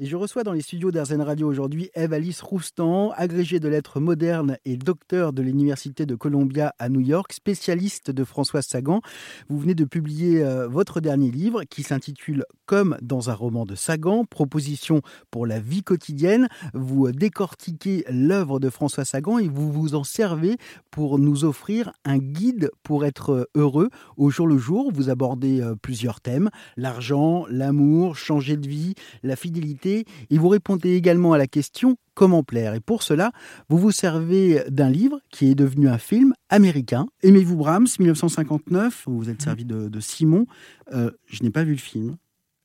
[0.00, 3.98] Et je reçois dans les studios d'Arzen Radio aujourd'hui Eve Alice Roustan, agrégée de lettres
[3.98, 9.00] modernes et docteur de l'Université de Columbia à New York, spécialiste de Françoise Sagan.
[9.48, 13.74] Vous venez de publier euh, votre dernier livre qui s'intitule Comme dans un roman de
[13.74, 16.46] Sagan, proposition pour la vie quotidienne.
[16.74, 20.58] Vous décortiquez l'œuvre de François Sagan et vous vous en servez
[20.92, 24.92] pour nous offrir un guide pour être heureux au jour le jour.
[24.92, 28.94] Vous abordez euh, plusieurs thèmes, l'argent, l'amour, changer de vie,
[29.24, 29.87] la fidélité
[30.30, 32.74] et vous répondez également à la question comment plaire?
[32.74, 33.32] Et pour cela,
[33.68, 37.06] vous vous servez d'un livre qui est devenu un film américain.
[37.22, 39.04] Aimez-vous Brahms, 1959.
[39.06, 40.46] Vous vous êtes servi de, Simon.
[40.92, 42.16] Euh, je n'ai pas vu le film,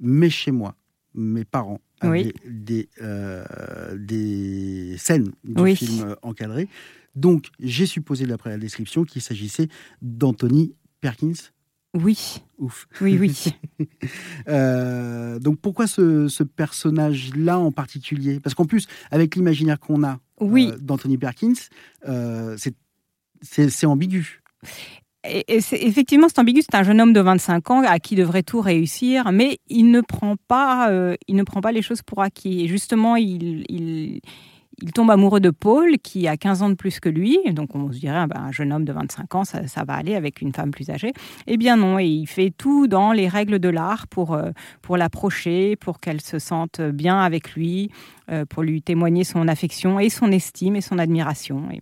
[0.00, 0.74] mais chez moi,
[1.14, 3.44] mes parents avaient des, euh,
[3.96, 6.68] des scènes du film encadrées.
[7.14, 9.68] Donc, j'ai supposé, d'après la description, qu'il s'agissait
[10.02, 11.50] d'Anthony Perkins.
[11.98, 12.42] Oui.
[12.58, 12.88] Ouf.
[13.00, 13.54] Oui, oui.
[14.48, 18.40] Euh, donc pourquoi ce, personnage-là en particulier?
[18.40, 20.70] Parce qu'en plus, avec l'imaginaire qu'on a oui.
[20.72, 21.52] Euh, d'Anthony Perkins,
[22.08, 22.56] euh,
[23.42, 24.42] c'est ambigu.
[25.28, 26.62] Et, effectivement, c'est ambigu.
[26.62, 30.00] C'est un jeune homme de 25 ans à qui devrait tout réussir, mais il ne
[30.00, 30.90] prend pas,
[31.28, 32.64] il ne prend pas les choses pour acquis.
[32.64, 34.20] Et justement, il, il
[34.80, 37.38] il tombe amoureux de Paul, qui a 15 ans de plus que lui.
[37.52, 40.14] Donc on se dirait, ah ben, un jeune homme de 25 ans, ça, va aller
[40.14, 41.12] avec une femme plus âgée.
[41.46, 44.50] Eh bien non, et il fait tout dans les règles de l'art pour, euh,
[44.82, 47.90] pour l'approcher, pour qu'elle se sente bien avec lui,
[48.30, 51.62] euh, pour lui témoigner son affection et son estime et son admiration.
[51.72, 51.80] Et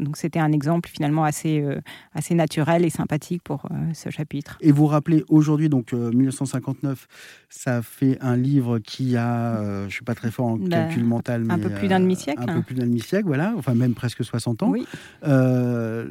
[0.00, 1.80] donc c'était un exemple finalement assez, euh,
[2.14, 4.58] assez naturel et sympathique pour ce chapitre.
[4.60, 7.06] Et vous rappelez aujourd'hui, donc 1959,
[7.48, 11.04] ça fait un livre qui a, je ne suis pas très fort en ben, calcul
[11.04, 11.54] mental, mais...
[11.54, 12.00] Un peu plus d'un
[12.36, 14.70] un peu plus d'un demi-siècle, voilà, enfin même presque 60 ans.
[14.70, 14.86] Oui.
[15.24, 16.06] Euh,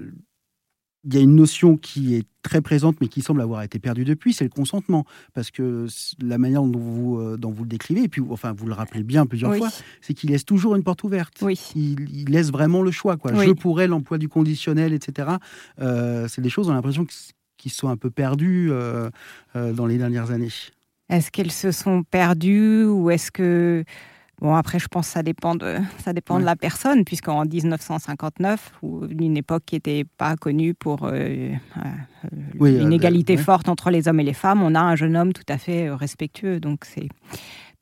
[1.03, 4.05] il y a une notion qui est très présente, mais qui semble avoir été perdue
[4.05, 5.03] depuis, c'est le consentement.
[5.33, 5.87] Parce que
[6.21, 9.01] la manière dont vous, euh, dont vous le décrivez, et puis enfin, vous le rappelez
[9.01, 9.69] bien plusieurs fois,
[10.01, 11.39] c'est qu'il laisse toujours une porte ouverte.
[11.41, 11.59] Oui.
[11.75, 13.17] Il, laisse vraiment le choix.
[13.17, 13.33] Quoi.
[13.33, 15.29] Je pourrais, l'emploi du conditionnel, etc.
[15.79, 17.07] Euh, c'est des choses, on a l'impression
[17.57, 18.71] qui sont un peu perdues
[19.55, 20.49] dans les dernières années.
[21.11, 23.83] Est-ce qu'elles se sont perdues ou est-ce que
[24.41, 28.71] Bon, après, je pense que ça dépend de, ça dépend de la personne, puisqu'en 1959,
[28.81, 31.53] ou une époque qui n'était pas connue pour euh, euh,
[32.59, 35.31] une euh, égalité forte entre les hommes et les femmes, on a un jeune homme
[35.31, 36.59] tout à fait respectueux.
[36.59, 37.07] Donc, c'est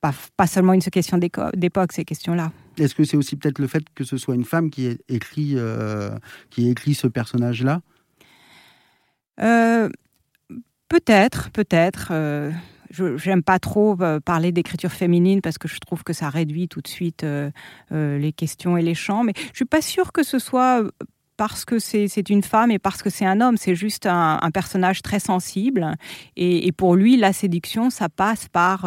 [0.01, 2.51] pas, pas seulement une question d'époque, ces questions-là.
[2.77, 5.55] Est-ce que c'est aussi peut-être le fait que ce soit une femme qui ait écrit,
[6.49, 7.81] qui ait écrit ce personnage-là?
[10.89, 12.11] Peut-être, peut-être
[12.89, 16.67] je n'aime pas trop euh, parler d'écriture féminine parce que je trouve que ça réduit
[16.67, 17.51] tout de suite euh,
[17.91, 19.23] euh, les questions et les champs.
[19.23, 20.83] Mais je suis pas sûre que ce soit
[21.37, 23.55] parce que c'est une femme et parce que c'est un homme.
[23.55, 25.95] C'est juste un, personnage très sensible.
[26.35, 28.85] Et, pour lui, la séduction, ça passe par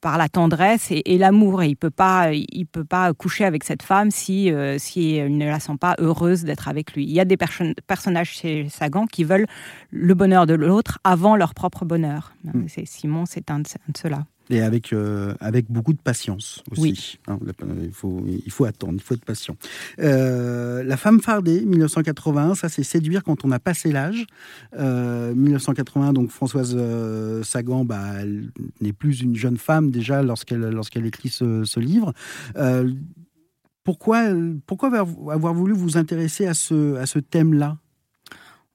[0.00, 1.62] par la tendresse et, l'amour.
[1.62, 5.16] Et il ne peut, pas, il peut pas coucher avec cette femme si, euh, si
[5.16, 7.04] elle ne la sent pas heureuse d'être avec lui.
[7.04, 9.46] Il y a des personnages chez Sagan qui veulent
[9.90, 12.34] le bonheur de l'autre avant leur propre bonheur.
[12.44, 12.66] Mm.
[12.84, 14.24] Simon, c'est un, un de ceux-là.
[14.50, 17.18] Et avec, euh, avec beaucoup de patience aussi.
[17.28, 17.38] Hein,
[17.82, 19.56] il, faut, il faut attendre, il faut être patient.
[20.00, 24.26] Euh, la femme fardée, 1981, ça c'est séduire quand on a passé l'âge.
[24.74, 26.76] 1980, euh, donc Françoise
[27.42, 28.50] Sagan, bah, elle
[28.80, 32.12] n'est plus une jeune femme déjà lorsqu'elle lorsqu'elle écrit ce, ce livre.
[33.82, 34.24] pourquoi,
[34.66, 34.90] pourquoi
[35.30, 37.78] avoir voulu vous intéresser à ce, à ce thème-là?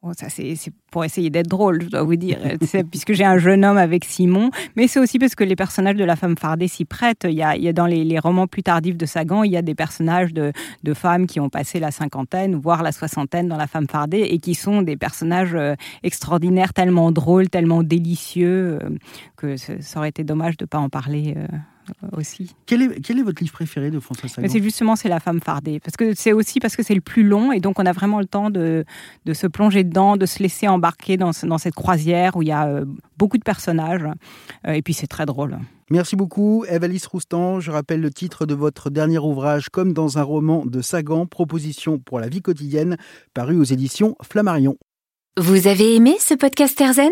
[0.01, 0.55] Oh, ça, c'est
[0.91, 2.37] pour essayer d'être drôle, je dois vous dire,
[2.91, 6.03] puisque j'ai un jeune homme avec Simon, mais c'est aussi parce que les personnages de
[6.03, 7.25] la femme fardée s'y prêtent.
[7.25, 9.57] Il y, a, il y a dans les, romans plus tardifs de Sagan, il y
[9.57, 10.51] a des personnages de,
[10.83, 14.39] de, femmes qui ont passé la cinquantaine, voire la soixantaine dans la femme fardée, et
[14.39, 18.89] qui sont des personnages euh, extraordinaires, tellement drôles, tellement délicieux, euh,
[19.37, 21.47] que ça aurait été dommage de ne pas en parler euh,
[22.11, 22.55] aussi.
[22.65, 24.47] Quel est, quel est votre livre préféré de François Sagan?
[24.49, 27.23] C'est justement c'est La femme fardée, parce que c'est aussi parce que c'est le plus
[27.23, 28.85] long et donc on a vraiment le temps de,
[29.25, 32.51] de se plonger dedans, de se laisser embarquer dans, dans cette croisière où il y
[32.51, 32.85] a euh,
[33.17, 34.07] beaucoup de personnages
[34.67, 35.57] euh, et puis c'est très drôle.
[35.91, 37.59] Merci beaucoup, Eve-Alice Roustan.
[37.59, 41.97] Je rappelle le titre de votre dernier ouvrage, comme dans un roman de Sagan, Proposition
[41.97, 42.97] pour la vie quotidienne,
[43.33, 44.77] paru aux éditions Flammarion.
[45.37, 47.11] Vous avez aimé ce podcast Erzen?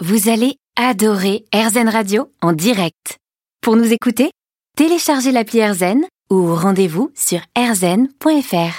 [0.00, 3.18] Vous allez adorer Erzen Radio en direct.
[3.60, 4.30] Pour nous écouter,
[4.76, 8.74] téléchargez l'appli AirZen ou rendez-vous sur airzen.fr.